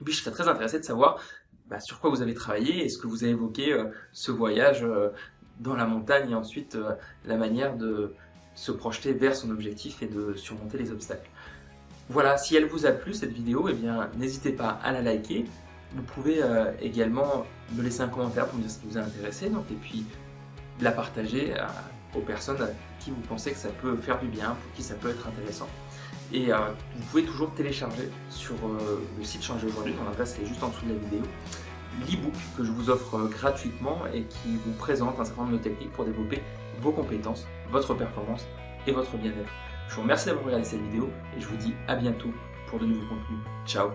Et 0.00 0.04
puis 0.04 0.14
je 0.14 0.20
serais 0.20 0.30
très 0.30 0.48
intéressé 0.48 0.78
de 0.78 0.84
savoir 0.84 1.18
bah, 1.66 1.80
sur 1.80 2.00
quoi 2.00 2.10
vous 2.10 2.22
avez 2.22 2.34
travaillé 2.34 2.84
et 2.84 2.88
ce 2.88 2.98
que 2.98 3.06
vous 3.06 3.24
avez 3.24 3.32
évoqué 3.32 3.72
euh, 3.72 3.86
ce 4.12 4.30
voyage 4.30 4.86
dans 5.60 5.74
la 5.74 5.86
montagne 5.86 6.30
et 6.30 6.34
ensuite 6.34 6.76
la 7.24 7.36
manière 7.36 7.76
de 7.76 8.14
se 8.54 8.72
projeter 8.72 9.12
vers 9.12 9.34
son 9.34 9.50
objectif 9.50 10.02
et 10.02 10.06
de 10.06 10.34
surmonter 10.34 10.78
les 10.78 10.90
obstacles. 10.90 11.28
Voilà, 12.08 12.36
si 12.36 12.54
elle 12.54 12.66
vous 12.66 12.86
a 12.86 12.92
plu 12.92 13.14
cette 13.14 13.32
vidéo, 13.32 13.68
eh 13.68 13.72
bien 13.72 14.10
n'hésitez 14.16 14.52
pas 14.52 14.78
à 14.82 14.92
la 14.92 15.00
liker, 15.00 15.46
vous 15.94 16.02
pouvez 16.02 16.42
euh, 16.42 16.72
également 16.80 17.46
me 17.72 17.82
laisser 17.82 18.02
un 18.02 18.08
commentaire 18.08 18.46
pour 18.46 18.58
me 18.58 18.62
dire 18.62 18.70
ce 18.70 18.78
qui 18.78 18.86
vous 18.88 18.98
a 18.98 19.00
intéressé, 19.00 19.46
et 19.46 19.74
puis 19.74 20.04
la 20.80 20.90
partager 20.90 21.54
aux 22.14 22.20
personnes 22.20 22.60
à 22.60 22.68
qui 22.98 23.10
vous 23.10 23.20
pensez 23.22 23.52
que 23.52 23.58
ça 23.58 23.68
peut 23.68 23.96
faire 23.96 24.18
du 24.20 24.26
bien, 24.26 24.50
pour 24.50 24.72
qui 24.74 24.82
ça 24.82 24.94
peut 24.94 25.10
être 25.10 25.26
intéressant. 25.26 25.68
Et 26.32 26.52
euh, 26.52 26.58
vous 26.96 27.04
pouvez 27.10 27.24
toujours 27.24 27.52
télécharger 27.54 28.08
sur 28.28 28.54
euh, 28.54 29.02
le 29.16 29.24
site 29.24 29.42
Changer 29.42 29.66
aujourd'hui, 29.66 29.94
dont 29.94 30.04
l'adresse 30.04 30.38
est 30.42 30.46
juste 30.46 30.62
en 30.62 30.68
dessous 30.68 30.84
de 30.86 30.94
la 30.94 30.98
vidéo, 30.98 31.22
l'e-book 32.00 32.34
que 32.56 32.64
je 32.64 32.70
vous 32.70 32.90
offre 32.90 33.28
gratuitement 33.28 33.98
et 34.12 34.22
qui 34.22 34.56
vous 34.64 34.72
présente 34.72 35.18
un 35.20 35.24
certain 35.24 35.42
nombre 35.42 35.58
de 35.58 35.62
techniques 35.62 35.92
pour 35.92 36.04
développer 36.04 36.42
vos 36.80 36.92
compétences, 36.92 37.46
votre 37.70 37.94
performance 37.94 38.46
et 38.86 38.92
votre 38.92 39.16
bien-être. 39.16 39.52
Je 39.88 39.94
vous 39.96 40.02
remercie 40.02 40.26
d'avoir 40.26 40.46
regardé 40.46 40.64
cette 40.64 40.82
vidéo 40.82 41.08
et 41.36 41.40
je 41.40 41.46
vous 41.46 41.56
dis 41.56 41.74
à 41.88 41.96
bientôt 41.96 42.30
pour 42.68 42.78
de 42.78 42.86
nouveaux 42.86 43.06
contenus. 43.06 43.40
Ciao 43.66 43.90